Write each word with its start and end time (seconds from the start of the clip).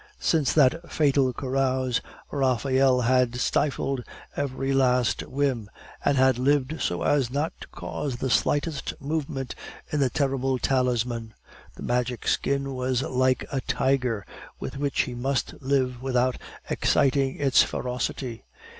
Since 0.19 0.53
that 0.53 0.91
fatal 0.91 1.31
carouse, 1.31 2.01
Raphael 2.31 3.01
had 3.01 3.35
stifled 3.35 4.03
every 4.35 4.73
least 4.73 5.21
whim, 5.21 5.69
and 6.03 6.17
had 6.17 6.39
lived 6.39 6.81
so 6.81 7.03
as 7.03 7.29
not 7.29 7.53
to 7.61 7.67
cause 7.67 8.15
the 8.15 8.31
slightest 8.31 8.95
movement 8.99 9.53
in 9.91 9.99
the 9.99 10.09
terrible 10.09 10.57
talisman. 10.57 11.35
The 11.75 11.83
Magic 11.83 12.27
Skin 12.27 12.73
was 12.73 13.03
like 13.03 13.45
a 13.51 13.61
tiger 13.61 14.25
with 14.59 14.75
which 14.75 15.01
he 15.01 15.13
must 15.13 15.61
live 15.61 16.01
without 16.01 16.39
exciting 16.67 17.35
its 17.39 17.61
ferocity. 17.61 18.43